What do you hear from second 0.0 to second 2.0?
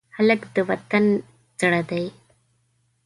هلک د وطن زړه